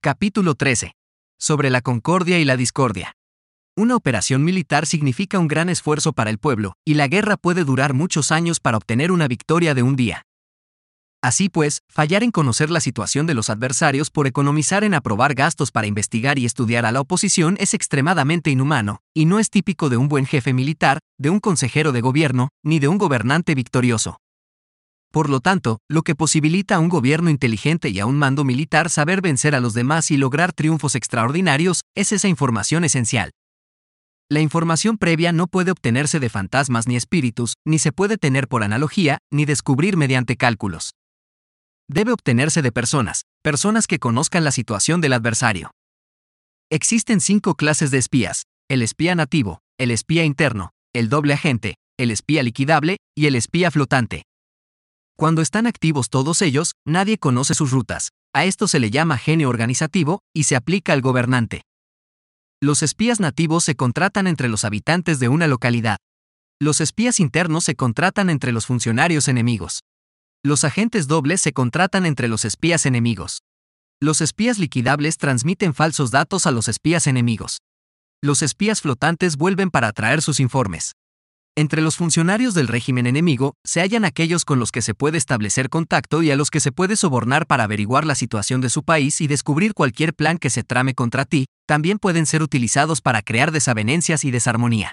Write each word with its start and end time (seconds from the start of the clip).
Capítulo 0.00 0.54
13. 0.54 0.92
Sobre 1.40 1.70
la 1.70 1.80
concordia 1.80 2.38
y 2.38 2.44
la 2.44 2.56
discordia. 2.56 3.16
Una 3.76 3.96
operación 3.96 4.44
militar 4.44 4.86
significa 4.86 5.40
un 5.40 5.48
gran 5.48 5.68
esfuerzo 5.68 6.12
para 6.12 6.30
el 6.30 6.38
pueblo, 6.38 6.74
y 6.84 6.94
la 6.94 7.08
guerra 7.08 7.36
puede 7.36 7.64
durar 7.64 7.94
muchos 7.94 8.30
años 8.30 8.60
para 8.60 8.76
obtener 8.76 9.10
una 9.10 9.26
victoria 9.26 9.74
de 9.74 9.82
un 9.82 9.96
día. 9.96 10.22
Así 11.20 11.48
pues, 11.48 11.80
fallar 11.88 12.22
en 12.22 12.30
conocer 12.30 12.70
la 12.70 12.78
situación 12.78 13.26
de 13.26 13.34
los 13.34 13.50
adversarios 13.50 14.10
por 14.10 14.28
economizar 14.28 14.84
en 14.84 14.94
aprobar 14.94 15.34
gastos 15.34 15.72
para 15.72 15.88
investigar 15.88 16.38
y 16.38 16.46
estudiar 16.46 16.86
a 16.86 16.92
la 16.92 17.00
oposición 17.00 17.56
es 17.58 17.74
extremadamente 17.74 18.50
inhumano, 18.50 19.00
y 19.14 19.24
no 19.24 19.40
es 19.40 19.50
típico 19.50 19.88
de 19.88 19.96
un 19.96 20.06
buen 20.06 20.26
jefe 20.26 20.52
militar, 20.52 21.00
de 21.18 21.30
un 21.30 21.40
consejero 21.40 21.90
de 21.90 22.02
gobierno, 22.02 22.50
ni 22.62 22.78
de 22.78 22.86
un 22.86 22.98
gobernante 22.98 23.56
victorioso. 23.56 24.20
Por 25.10 25.30
lo 25.30 25.40
tanto, 25.40 25.78
lo 25.88 26.02
que 26.02 26.14
posibilita 26.14 26.76
a 26.76 26.78
un 26.80 26.88
gobierno 26.88 27.30
inteligente 27.30 27.88
y 27.88 27.98
a 27.98 28.06
un 28.06 28.18
mando 28.18 28.44
militar 28.44 28.90
saber 28.90 29.22
vencer 29.22 29.54
a 29.54 29.60
los 29.60 29.72
demás 29.72 30.10
y 30.10 30.16
lograr 30.18 30.52
triunfos 30.52 30.94
extraordinarios 30.94 31.80
es 31.94 32.12
esa 32.12 32.28
información 32.28 32.84
esencial. 32.84 33.30
La 34.30 34.40
información 34.40 34.98
previa 34.98 35.32
no 35.32 35.46
puede 35.46 35.70
obtenerse 35.70 36.20
de 36.20 36.28
fantasmas 36.28 36.86
ni 36.86 36.96
espíritus, 36.96 37.54
ni 37.64 37.78
se 37.78 37.92
puede 37.92 38.18
tener 38.18 38.46
por 38.46 38.62
analogía, 38.62 39.18
ni 39.32 39.46
descubrir 39.46 39.96
mediante 39.96 40.36
cálculos. 40.36 40.92
Debe 41.88 42.12
obtenerse 42.12 42.60
de 42.60 42.70
personas, 42.70 43.22
personas 43.42 43.86
que 43.86 43.98
conozcan 43.98 44.44
la 44.44 44.52
situación 44.52 45.00
del 45.00 45.14
adversario. 45.14 45.70
Existen 46.70 47.22
cinco 47.22 47.54
clases 47.54 47.90
de 47.90 47.96
espías, 47.96 48.42
el 48.68 48.82
espía 48.82 49.14
nativo, 49.14 49.60
el 49.78 49.90
espía 49.90 50.24
interno, 50.24 50.72
el 50.92 51.08
doble 51.08 51.32
agente, 51.32 51.76
el 51.98 52.10
espía 52.10 52.42
liquidable 52.42 52.98
y 53.16 53.24
el 53.24 53.34
espía 53.34 53.70
flotante. 53.70 54.27
Cuando 55.18 55.42
están 55.42 55.66
activos 55.66 56.10
todos 56.10 56.42
ellos, 56.42 56.76
nadie 56.86 57.18
conoce 57.18 57.52
sus 57.54 57.72
rutas. 57.72 58.10
A 58.32 58.44
esto 58.44 58.68
se 58.68 58.78
le 58.78 58.92
llama 58.92 59.18
genio 59.18 59.48
organizativo 59.48 60.20
y 60.32 60.44
se 60.44 60.54
aplica 60.54 60.92
al 60.92 61.00
gobernante. 61.00 61.62
Los 62.60 62.84
espías 62.84 63.18
nativos 63.18 63.64
se 63.64 63.74
contratan 63.74 64.28
entre 64.28 64.48
los 64.48 64.64
habitantes 64.64 65.18
de 65.18 65.28
una 65.28 65.48
localidad. 65.48 65.96
Los 66.60 66.80
espías 66.80 67.18
internos 67.18 67.64
se 67.64 67.74
contratan 67.74 68.30
entre 68.30 68.52
los 68.52 68.66
funcionarios 68.66 69.26
enemigos. 69.26 69.80
Los 70.44 70.62
agentes 70.62 71.08
dobles 71.08 71.40
se 71.40 71.52
contratan 71.52 72.06
entre 72.06 72.28
los 72.28 72.44
espías 72.44 72.86
enemigos. 72.86 73.42
Los 74.00 74.20
espías 74.20 74.60
liquidables 74.60 75.18
transmiten 75.18 75.74
falsos 75.74 76.12
datos 76.12 76.46
a 76.46 76.52
los 76.52 76.68
espías 76.68 77.08
enemigos. 77.08 77.58
Los 78.22 78.42
espías 78.42 78.82
flotantes 78.82 79.36
vuelven 79.36 79.70
para 79.72 79.90
traer 79.90 80.22
sus 80.22 80.38
informes. 80.38 80.92
Entre 81.58 81.82
los 81.82 81.96
funcionarios 81.96 82.54
del 82.54 82.68
régimen 82.68 83.08
enemigo 83.08 83.56
se 83.64 83.80
hallan 83.80 84.04
aquellos 84.04 84.44
con 84.44 84.60
los 84.60 84.70
que 84.70 84.80
se 84.80 84.94
puede 84.94 85.18
establecer 85.18 85.70
contacto 85.70 86.22
y 86.22 86.30
a 86.30 86.36
los 86.36 86.52
que 86.52 86.60
se 86.60 86.70
puede 86.70 86.94
sobornar 86.94 87.48
para 87.48 87.64
averiguar 87.64 88.04
la 88.04 88.14
situación 88.14 88.60
de 88.60 88.70
su 88.70 88.84
país 88.84 89.20
y 89.20 89.26
descubrir 89.26 89.74
cualquier 89.74 90.14
plan 90.14 90.38
que 90.38 90.50
se 90.50 90.62
trame 90.62 90.94
contra 90.94 91.24
ti, 91.24 91.46
también 91.66 91.98
pueden 91.98 92.26
ser 92.26 92.44
utilizados 92.44 93.00
para 93.00 93.22
crear 93.22 93.50
desavenencias 93.50 94.22
y 94.22 94.30
desarmonía. 94.30 94.92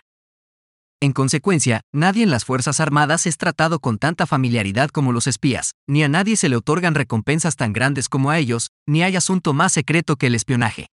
En 1.00 1.14
consecuencia, 1.14 1.82
nadie 1.94 2.24
en 2.24 2.32
las 2.32 2.46
Fuerzas 2.46 2.80
Armadas 2.80 3.28
es 3.28 3.38
tratado 3.38 3.78
con 3.80 4.00
tanta 4.00 4.26
familiaridad 4.26 4.90
como 4.90 5.12
los 5.12 5.28
espías, 5.28 5.74
ni 5.88 6.02
a 6.02 6.10
nadie 6.10 6.36
se 6.36 6.50
le 6.50 6.56
otorgan 6.56 6.96
recompensas 6.96 7.58
tan 7.58 7.74
grandes 7.74 8.10
como 8.10 8.32
a 8.32 8.40
ellos, 8.40 8.72
ni 8.88 9.04
hay 9.04 9.16
asunto 9.16 9.54
más 9.54 9.72
secreto 9.72 10.16
que 10.16 10.26
el 10.26 10.34
espionaje. 10.34 10.88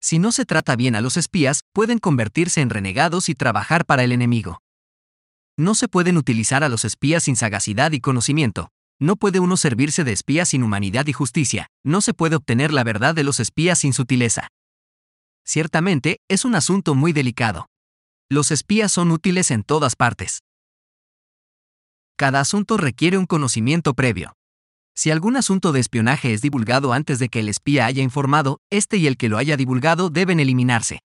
Si 0.00 0.18
no 0.18 0.32
se 0.32 0.44
trata 0.44 0.74
bien 0.74 0.96
a 0.96 1.00
los 1.00 1.16
espías, 1.16 1.60
pueden 1.72 2.00
convertirse 2.00 2.60
en 2.60 2.70
renegados 2.70 3.28
y 3.28 3.36
trabajar 3.36 3.84
para 3.84 4.02
el 4.02 4.10
enemigo. 4.10 4.61
No 5.62 5.76
se 5.76 5.86
pueden 5.86 6.16
utilizar 6.16 6.64
a 6.64 6.68
los 6.68 6.84
espías 6.84 7.22
sin 7.22 7.36
sagacidad 7.36 7.92
y 7.92 8.00
conocimiento. 8.00 8.72
No 8.98 9.14
puede 9.14 9.38
uno 9.38 9.56
servirse 9.56 10.02
de 10.02 10.10
espías 10.10 10.48
sin 10.48 10.64
humanidad 10.64 11.06
y 11.06 11.12
justicia. 11.12 11.68
No 11.84 12.00
se 12.00 12.14
puede 12.14 12.34
obtener 12.34 12.72
la 12.72 12.82
verdad 12.82 13.14
de 13.14 13.22
los 13.22 13.38
espías 13.38 13.78
sin 13.78 13.92
sutileza. 13.92 14.48
Ciertamente, 15.46 16.16
es 16.28 16.44
un 16.44 16.56
asunto 16.56 16.96
muy 16.96 17.12
delicado. 17.12 17.66
Los 18.28 18.50
espías 18.50 18.90
son 18.90 19.12
útiles 19.12 19.52
en 19.52 19.62
todas 19.62 19.94
partes. 19.94 20.40
Cada 22.16 22.40
asunto 22.40 22.76
requiere 22.76 23.16
un 23.16 23.26
conocimiento 23.26 23.94
previo. 23.94 24.32
Si 24.96 25.12
algún 25.12 25.36
asunto 25.36 25.70
de 25.70 25.78
espionaje 25.78 26.34
es 26.34 26.42
divulgado 26.42 26.92
antes 26.92 27.20
de 27.20 27.28
que 27.28 27.38
el 27.38 27.48
espía 27.48 27.86
haya 27.86 28.02
informado, 28.02 28.58
este 28.68 28.96
y 28.96 29.06
el 29.06 29.16
que 29.16 29.28
lo 29.28 29.38
haya 29.38 29.56
divulgado 29.56 30.10
deben 30.10 30.40
eliminarse. 30.40 31.02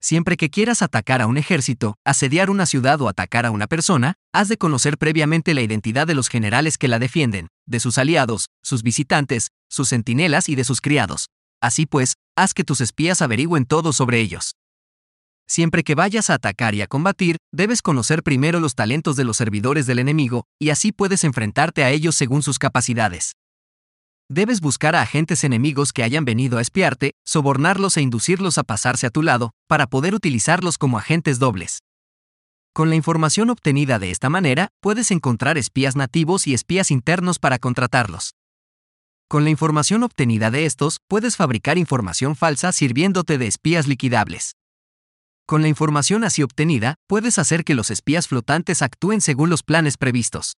Siempre 0.00 0.36
que 0.36 0.50
quieras 0.50 0.82
atacar 0.82 1.22
a 1.22 1.26
un 1.26 1.36
ejército, 1.36 1.96
asediar 2.04 2.50
una 2.50 2.66
ciudad 2.66 3.00
o 3.00 3.08
atacar 3.08 3.46
a 3.46 3.50
una 3.50 3.66
persona, 3.66 4.14
has 4.32 4.48
de 4.48 4.56
conocer 4.56 4.98
previamente 4.98 5.54
la 5.54 5.62
identidad 5.62 6.06
de 6.06 6.14
los 6.14 6.28
generales 6.28 6.78
que 6.78 6.88
la 6.88 6.98
defienden, 6.98 7.48
de 7.66 7.80
sus 7.80 7.98
aliados, 7.98 8.46
sus 8.62 8.82
visitantes, 8.82 9.48
sus 9.68 9.88
centinelas 9.88 10.48
y 10.48 10.54
de 10.54 10.64
sus 10.64 10.80
criados. 10.80 11.28
Así 11.60 11.86
pues, 11.86 12.14
haz 12.36 12.54
que 12.54 12.64
tus 12.64 12.80
espías 12.80 13.22
averigüen 13.22 13.64
todo 13.64 13.92
sobre 13.92 14.20
ellos. 14.20 14.54
Siempre 15.48 15.84
que 15.84 15.94
vayas 15.94 16.28
a 16.28 16.34
atacar 16.34 16.74
y 16.74 16.82
a 16.82 16.88
combatir, 16.88 17.36
debes 17.52 17.80
conocer 17.80 18.22
primero 18.22 18.58
los 18.58 18.74
talentos 18.74 19.16
de 19.16 19.24
los 19.24 19.36
servidores 19.36 19.86
del 19.86 20.00
enemigo, 20.00 20.44
y 20.60 20.70
así 20.70 20.90
puedes 20.92 21.22
enfrentarte 21.22 21.84
a 21.84 21.90
ellos 21.90 22.16
según 22.16 22.42
sus 22.42 22.58
capacidades. 22.58 23.32
Debes 24.28 24.60
buscar 24.60 24.96
a 24.96 25.02
agentes 25.02 25.44
enemigos 25.44 25.92
que 25.92 26.02
hayan 26.02 26.24
venido 26.24 26.58
a 26.58 26.60
espiarte, 26.60 27.12
sobornarlos 27.24 27.96
e 27.96 28.02
inducirlos 28.02 28.58
a 28.58 28.64
pasarse 28.64 29.06
a 29.06 29.10
tu 29.10 29.22
lado, 29.22 29.52
para 29.68 29.86
poder 29.86 30.16
utilizarlos 30.16 30.78
como 30.78 30.98
agentes 30.98 31.38
dobles. 31.38 31.84
Con 32.72 32.90
la 32.90 32.96
información 32.96 33.50
obtenida 33.50 34.00
de 34.00 34.10
esta 34.10 34.28
manera, 34.28 34.68
puedes 34.80 35.12
encontrar 35.12 35.58
espías 35.58 35.94
nativos 35.94 36.48
y 36.48 36.54
espías 36.54 36.90
internos 36.90 37.38
para 37.38 37.60
contratarlos. 37.60 38.34
Con 39.28 39.44
la 39.44 39.50
información 39.50 40.02
obtenida 40.02 40.50
de 40.50 40.66
estos, 40.66 40.98
puedes 41.06 41.36
fabricar 41.36 41.78
información 41.78 42.34
falsa 42.34 42.72
sirviéndote 42.72 43.38
de 43.38 43.46
espías 43.46 43.86
liquidables. 43.86 44.56
Con 45.46 45.62
la 45.62 45.68
información 45.68 46.24
así 46.24 46.42
obtenida, 46.42 46.96
puedes 47.06 47.38
hacer 47.38 47.62
que 47.62 47.76
los 47.76 47.92
espías 47.92 48.26
flotantes 48.26 48.82
actúen 48.82 49.20
según 49.20 49.50
los 49.50 49.62
planes 49.62 49.96
previstos. 49.96 50.56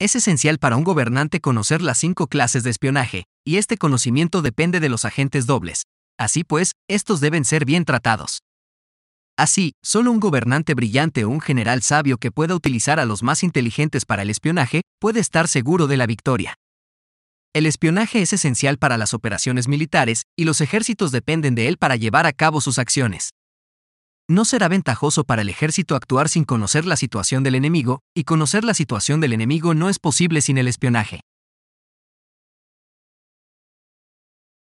Es 0.00 0.16
esencial 0.16 0.58
para 0.58 0.76
un 0.76 0.82
gobernante 0.82 1.40
conocer 1.40 1.80
las 1.80 1.98
cinco 1.98 2.26
clases 2.26 2.64
de 2.64 2.70
espionaje, 2.70 3.24
y 3.44 3.58
este 3.58 3.76
conocimiento 3.76 4.42
depende 4.42 4.80
de 4.80 4.88
los 4.88 5.04
agentes 5.04 5.46
dobles. 5.46 5.84
Así 6.18 6.42
pues, 6.42 6.72
estos 6.88 7.20
deben 7.20 7.44
ser 7.44 7.64
bien 7.64 7.84
tratados. 7.84 8.40
Así, 9.36 9.72
solo 9.82 10.10
un 10.10 10.20
gobernante 10.20 10.74
brillante 10.74 11.24
o 11.24 11.28
un 11.28 11.40
general 11.40 11.82
sabio 11.82 12.18
que 12.18 12.30
pueda 12.30 12.54
utilizar 12.54 12.98
a 12.98 13.04
los 13.04 13.22
más 13.22 13.42
inteligentes 13.42 14.04
para 14.04 14.22
el 14.22 14.30
espionaje 14.30 14.82
puede 15.00 15.20
estar 15.20 15.48
seguro 15.48 15.86
de 15.86 15.96
la 15.96 16.06
victoria. 16.06 16.56
El 17.52 17.66
espionaje 17.66 18.20
es 18.20 18.32
esencial 18.32 18.78
para 18.78 18.98
las 18.98 19.14
operaciones 19.14 19.68
militares 19.68 20.22
y 20.36 20.44
los 20.44 20.60
ejércitos 20.60 21.12
dependen 21.12 21.54
de 21.54 21.68
él 21.68 21.78
para 21.78 21.94
llevar 21.94 22.26
a 22.26 22.32
cabo 22.32 22.60
sus 22.60 22.78
acciones. 22.80 23.30
No 24.28 24.46
será 24.46 24.68
ventajoso 24.68 25.24
para 25.24 25.42
el 25.42 25.50
ejército 25.50 25.94
actuar 25.94 26.30
sin 26.30 26.44
conocer 26.44 26.86
la 26.86 26.96
situación 26.96 27.42
del 27.42 27.56
enemigo, 27.56 28.00
y 28.14 28.24
conocer 28.24 28.64
la 28.64 28.72
situación 28.72 29.20
del 29.20 29.34
enemigo 29.34 29.74
no 29.74 29.90
es 29.90 29.98
posible 29.98 30.40
sin 30.40 30.56
el 30.56 30.66
espionaje. 30.66 31.20